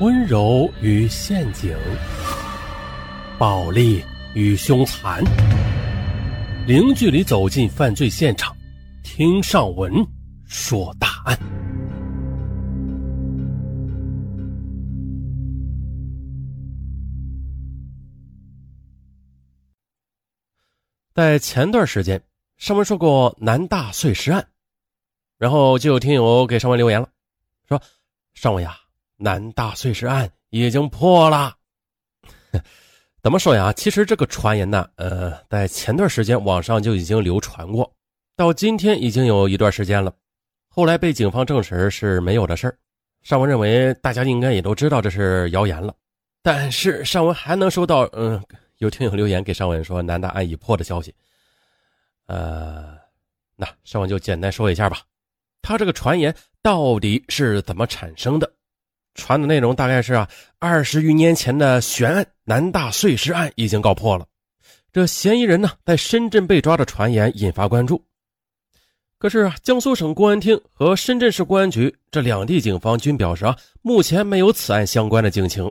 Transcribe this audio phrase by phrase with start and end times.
[0.00, 1.72] 温柔与陷阱，
[3.38, 4.04] 暴力
[4.34, 5.22] 与凶残，
[6.66, 8.56] 零距离走进犯罪现场，
[9.04, 9.92] 听上文
[10.46, 11.38] 说大案。
[21.14, 22.20] 在前段时间，
[22.56, 24.44] 上文说过南大碎尸案，
[25.38, 27.08] 然后就有听友给上文留言了，
[27.68, 27.80] 说
[28.34, 28.76] 上文呀。
[29.24, 31.56] 南大碎尸案已经破了，
[33.24, 33.72] 怎么说呀？
[33.72, 37.90] 其实这个传言呢，呃，在前段时间网上就已经流传过，
[38.36, 40.14] 到今天已经有一段时间了。
[40.68, 42.76] 后来被警方证实是没有的事儿。
[43.22, 45.94] 尚文认为大家应该也都知道这是谣言了，
[46.42, 48.38] 但是尚文还能收到，嗯，
[48.76, 51.14] 有听友留言给尚文说南大案已破的消息。
[52.26, 52.94] 呃，
[53.56, 54.98] 那尚文就简单说一下吧，
[55.62, 58.52] 他这个传言到底是怎么产生的？
[59.14, 60.28] 传的内容大概是啊，
[60.58, 64.26] 二十余年前的悬案南大碎尸案已经告破了，
[64.92, 68.04] 这嫌疑人呢在深圳被抓的传言引发关注。
[69.16, 75.70] 可是啊，江苏省公安厅和深圳市公安局这两地警方均表示啊，目前没有此案相关的警情，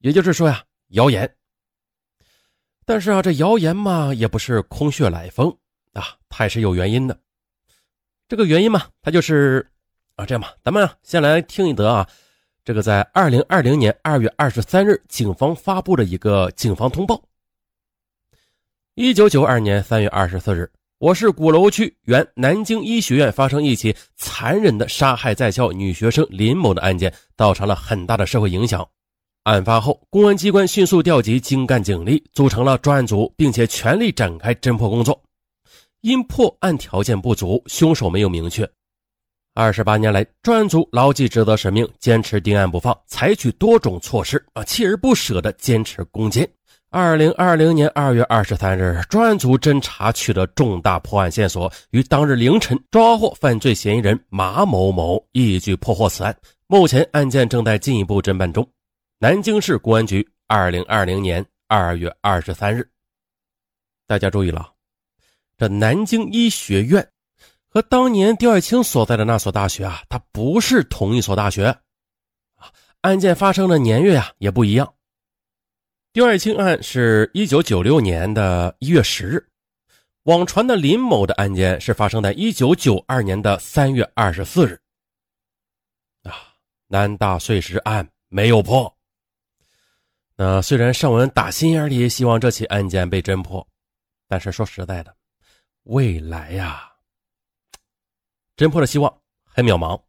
[0.00, 1.32] 也就是说呀，谣言。
[2.84, 5.56] 但是啊，这谣言嘛，也不是空穴来风
[5.92, 7.18] 啊，它也是有原因的。
[8.28, 9.66] 这个原因嘛，它就是
[10.16, 12.06] 啊，这样吧，咱们啊，先来听一则啊。
[12.68, 17.18] 这个在二零二零年二月二十三日，警方发布的一个警方通报：
[18.94, 28.86] 一九九二年三月二十四日，我市鼓楼区原南京医学院发生一起残忍的杀害在校女学生林某的案件，造成了很大的社会影响。
[29.44, 35.18] 案发后，公安机关迅速调集精干警力，组成了专案组，并且全力展开侦破工作。
[36.02, 38.70] 因破案条件不足，凶手没有明确。
[39.58, 46.48] 二十八年来，专案组牢记职责使命，坚持盯案不放，采取多种措施啊，锲而不舍地坚持攻坚。
[46.90, 56.32] 二零二零年二月二十三日，专案组侦查取得重大破案线索，于当日凌晨抓获犯罪嫌疑人马某某，一举破获此案。
[56.68, 58.64] 目前案件正在进一步侦办中。
[59.18, 62.88] 南京市公安局二零二零年二月二十三日，
[64.06, 64.70] 大家注意了，
[65.56, 67.04] 这南京医学院。
[67.70, 71.66] 和当年刁爱青所在的那所大学啊，它不是同一所大学，
[72.54, 74.94] 啊，案件发生的年月呀也不一样。
[76.12, 79.46] 刁爱青案是一九九六年的一月十日，
[80.22, 84.80] 网传的林某的案件是发生在一九九二年的三月二十四日。
[86.22, 86.32] 啊，
[86.86, 88.92] 南大碎尸案没有破。
[90.34, 93.64] 那虽然尚文打心眼里希望这起案件被侦破，
[94.26, 95.14] 但是说实在的，
[95.82, 96.87] 未来呀。
[98.58, 100.02] 侦破的希望很渺茫。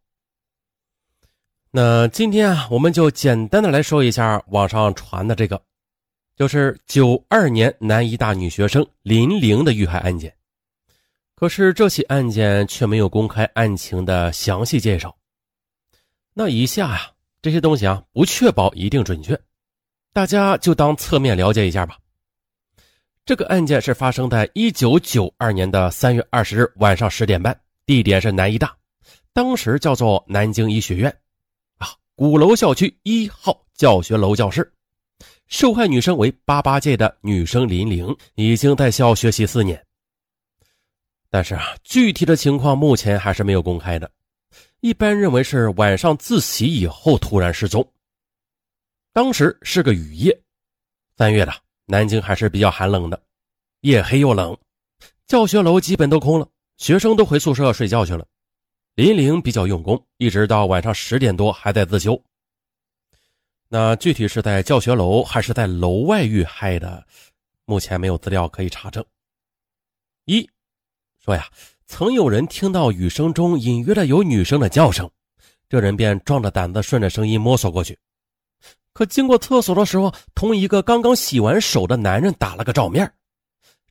[1.70, 5.62] 那今天啊，我们就简单的来说一下网上传的这个，
[6.36, 10.36] 就是九二年南医大女学生林玲的遇害案件。
[11.36, 15.16] 可是这起案件却没有公开案情的详细介绍。
[16.34, 17.12] 那以下呀，
[17.44, 19.40] 这些东西啊，不确保一定准确，
[20.12, 22.00] 大家就当侧面了解一下吧。
[23.26, 27.56] 这个案件是发生在一九九二年的三月二十日晚上十点半。
[27.90, 28.78] 地点是南医大，
[29.34, 31.10] 当时叫做南京医学院，
[31.80, 34.72] 啊，鼓楼校区一号教学楼教室。
[35.48, 39.84] 受害女生为八八届的女生林玲，已经在校学习四年。
[41.32, 44.12] 但是啊，具体的情况目前还是没有公开的。
[44.82, 47.92] 一般认为是晚上自习以后突然失踪。
[49.14, 50.40] 当时是个雨夜，
[51.18, 51.52] 三月的
[51.88, 53.20] 南京还是比较寒冷的，
[53.82, 54.56] 夜黑又冷，
[55.26, 56.48] 教学楼基本都空了。
[56.80, 58.26] 学生都回宿舍睡觉去了，
[58.96, 62.20] 林玲比较用功，一直到晚上十点多还在自修。
[63.68, 67.06] 那具体是在教学楼还是在楼外遇害的，
[67.66, 69.04] 目前没有资料可以查证。
[70.24, 70.50] 一
[71.22, 71.50] 说呀，
[71.86, 75.08] 曾有人听到雨声中隐约的有女生的叫声，
[75.68, 78.00] 这人便壮着胆子顺着声音摸索过去，
[78.94, 83.14] 可经过厕所的时候，同一个刚刚洗完手的男人打了个照面。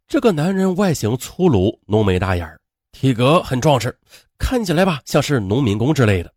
[0.07, 2.59] 这个男人外形粗鲁，浓眉大眼。
[3.01, 3.97] 体格很壮实，
[4.39, 6.35] 看起来吧像是农民工之类的，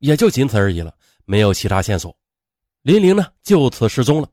[0.00, 0.94] 也就仅此而已了，
[1.24, 2.14] 没有其他线索。
[2.82, 4.28] 林玲呢就此失踪了，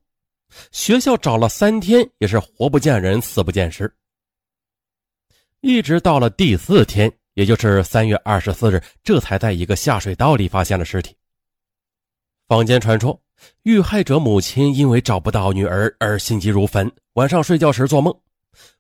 [0.73, 3.89] 学校找了三天也是活不见人，死不见尸。
[5.61, 11.15] 一直到了第四天，也就是三月二十四日，这才在一个下水道里发现了尸体。
[12.49, 13.17] 坊间传说，
[13.63, 18.13] 遇害者母亲因为找不到女儿而心急如焚，晚上睡觉时做梦。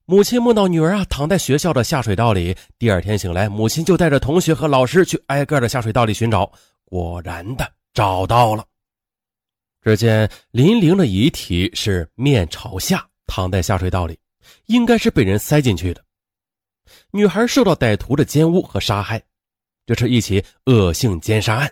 [0.05, 6.51] 母亲梦到女儿啊躺在学校的下水道里，第二天醒来，母亲就带着同学和老师去挨个的下水道里寻找，
[6.83, 8.65] 果然的找到了，
[9.81, 14.19] 只见林玲的遗体是面朝下躺在下水道里，
[14.67, 16.03] 应该是被人塞进去的。
[17.09, 19.21] 女孩受到歹徒的奸污和杀害，
[19.85, 21.71] 这是一起恶性奸杀案。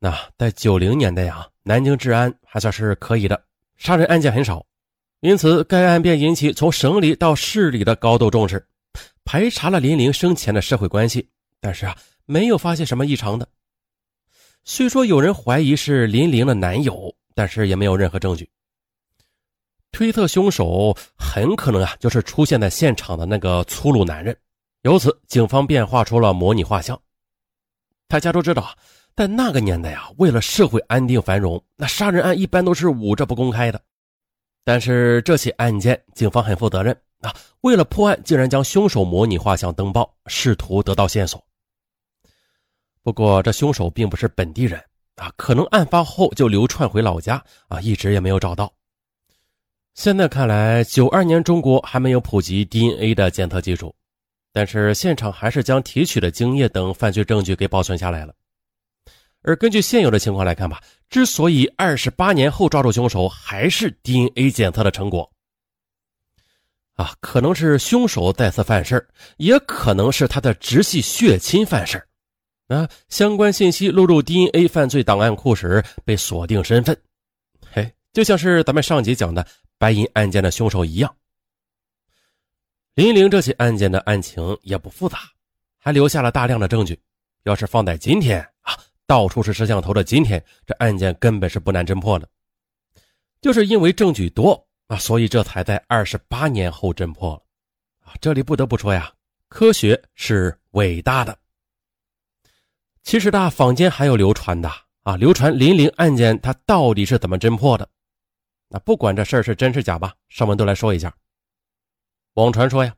[0.00, 3.44] 那在九零年代啊，南京治安还算是可以的，
[3.76, 4.64] 杀人案件很少，
[5.20, 8.64] 因此该案便引起从省里到市里的高度重视，
[9.24, 11.28] 排查了林玲生前的社会关系，
[11.60, 13.48] 但是啊，没有发现什么异常的。
[14.64, 18.48] 虽说有人怀疑是林玲的男友，但是也没有任何证据。
[19.90, 24.36] 推测凶手很可能啊，就是出现在现场的那个粗鲁男人。
[24.82, 27.00] 由此，警方便画出了模拟画像。
[28.06, 28.76] 大家都知道啊。
[29.16, 33.82] 在那个年代啊，为了社会安定繁荣，那杀人案一般都是捂着不公开的。
[34.68, 41.42] 但是这起案件，警方很负责任啊，为了破案，竟然将凶手模拟画像登报，试图得到线索。
[43.02, 44.78] 不过这凶手并不是本地人
[45.14, 48.70] 啊，可能案发后就流窜回老家啊，一直也没有找到。
[49.94, 53.94] 现在看来，九二年中国还没有普及 DNA 的检测技术，
[54.52, 58.34] 但是现场还是将提取的精液等犯罪证据给保存下来了。
[59.40, 60.78] 而根据现有的情况来看吧，
[61.10, 65.30] 之所以二十八年后抓住凶手，还是 DNA 检测的成果，
[66.94, 69.08] 啊，可能是凶手再次犯事
[69.38, 72.06] 也可能是他的直系血亲犯事
[72.68, 76.94] 啊，相关信息录入 DNA 犯罪档案库时被锁定身份，
[77.72, 79.46] 嘿，就像是咱们上集讲的
[79.78, 81.16] 白银案件的凶手一样。
[82.94, 85.20] 林玲这起案件的案情也不复杂，
[85.78, 87.00] 还留下了大量的证据，
[87.44, 88.46] 要是放在今天。
[89.08, 92.28] 到处是摄像头的今天，这案件根本是不难侦破的。
[93.40, 97.42] 就是因为证据多啊，所以这才在二十八年后侦破了。
[98.04, 99.10] 啊，这里不得不说呀，
[99.48, 101.38] 科学是伟大的。
[103.02, 104.70] 其实大坊间还有流传的
[105.04, 107.88] 啊，流传林玲案件它到底是怎么侦破的？
[108.68, 111.16] 那不管这事儿是真是假吧，上文都来说一下。
[112.34, 112.94] 网传说呀，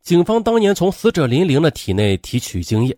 [0.00, 2.96] 警方当年从死者林玲的体内提取精液。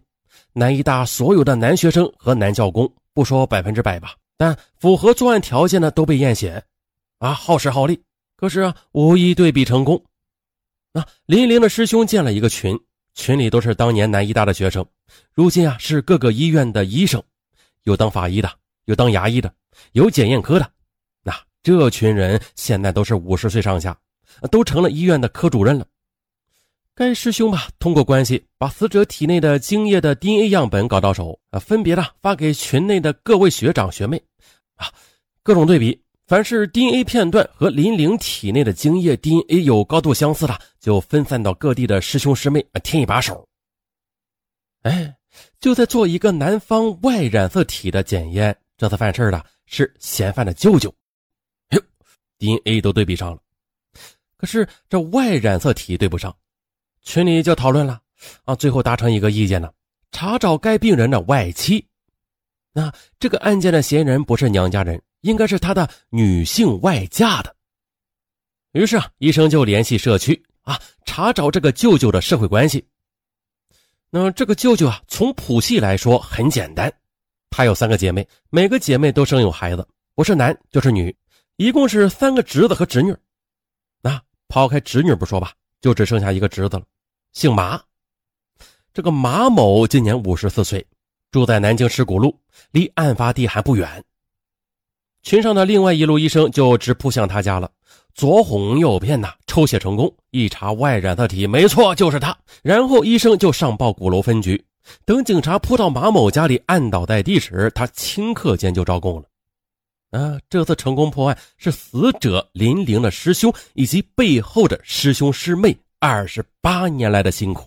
[0.57, 6.63] 南医大所有的男学生和男教工，不说百分之百吧，但符合作案条件的都被验血，
[7.19, 8.01] 啊，耗时耗力，
[8.37, 10.01] 可是啊，无一对比成功。
[10.93, 12.79] 啊，林玲的师兄建了一个群，
[13.17, 14.87] 群里都是当年南医大的学生，
[15.33, 17.21] 如今啊是各个医院的医生，
[17.83, 18.49] 有当法医的，
[18.85, 19.53] 有当牙医的，
[19.91, 20.71] 有检验科的。
[21.25, 23.99] 那这群人现在都是五十岁上下，
[24.53, 25.85] 都成了医院的科主任了。
[26.97, 34.23] 该师兄吧，通过关系把死者体内的精液的 DNA 样本搞到手，啊，分别的发给群内的各位学长学妹，
[34.77, 34.93] 啊，
[35.43, 43.45] 各种对比，凡是 DNA 片段和林玲体内的精液 DNA 有高度相似的，就分散到各地的师兄师妹，添一把手。
[44.83, 45.17] 哎，
[45.59, 50.95] 就在做一个男方 Y 染色体的检验，这次犯事的是嫌犯的舅舅，
[51.71, 51.83] 哟
[52.39, 53.41] ，DNA 都对比上了，
[54.37, 56.33] 可是这 Y 染色体对不上。
[57.05, 58.01] 群里就讨论了，
[58.45, 59.71] 啊，最后达成一个意见呢，
[60.11, 61.87] 查找该病人的外妻。
[62.73, 67.55] 那这个案件的嫌疑人不是娘家人，应该是他的女性外嫁的。
[68.73, 72.85] 于是啊，医生就联系社区啊，查找这个舅舅的社会关系。
[74.11, 76.93] 那这个舅舅啊，从谱系来说很简单，
[77.51, 81.15] 他有三个姐妹，每个姐妹都生有孩子，不是男就是女，
[81.57, 83.15] 一共是三个侄子和侄女。
[84.01, 86.85] 那抛开侄女不说吧，就只剩下一个侄子了。
[87.35, 87.83] 姓马，
[88.93, 90.87] 这个马某今年五十四岁，
[91.33, 92.39] 住在南京石鼓路，
[92.71, 94.05] 离案发地还不远。
[95.25, 97.69] 群上的另外一路医生就直扑向他家了，
[98.15, 102.39] 左哄右骗呐，抽血成功，一查 Y 染色体，没错，就是他。
[102.63, 104.65] 然后医生就上报鼓楼分局，
[105.05, 109.29] 等警察扑到马某家里，按倒在地时，他顷刻间就招供了。
[110.13, 115.77] 啊，这次成功破案是死者林玲的师兄以及背后的师兄师妹。
[116.07, 117.67] 二十八年来的辛苦，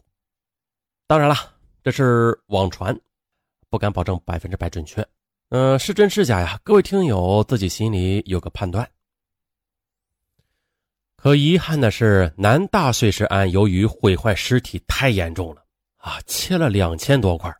[1.07, 1.35] 当然了，
[1.83, 2.95] 这是网传，
[3.67, 5.03] 不敢保证百分之百准确。
[5.49, 6.59] 嗯，是真是假呀？
[6.63, 8.87] 各位听友自己心里有个判断。
[11.15, 15.65] 可遗憾的是，南大碎尸案由于毁坏尸体太严重了
[15.97, 17.51] 啊，切了两千多块，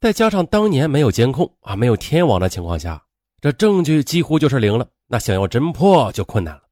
[0.00, 3.00] 再加上当年没有监控啊，没有天网的情况下，
[3.40, 4.88] 这证据几乎就是零了。
[5.06, 6.65] 那想要侦破就困难了。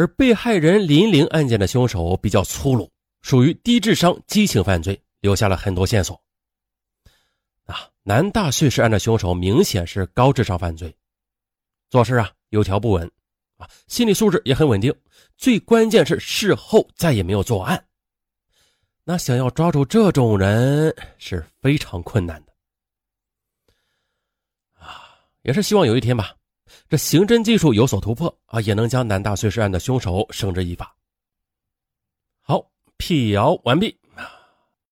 [0.00, 2.90] 而被害人林玲案件的凶手比较粗鲁，
[3.20, 6.18] 属于低智商激情犯罪，留下了很多线索。
[7.66, 10.96] 啊，南大碎尸案的凶手明显是高智商犯罪，
[11.90, 13.06] 做事啊有条不紊，
[13.58, 14.90] 啊，心理素质也很稳定，
[15.36, 17.84] 最关键是事后再也没有作案。
[19.04, 22.52] 那想要抓住这种人是非常困难的。
[24.78, 26.34] 啊，也是希望有一天吧，
[26.88, 30.96] 这刑侦技术有所突破啊，也能将南大碎尸案的凶手绳之以法。
[32.40, 33.96] 好，辟谣完毕。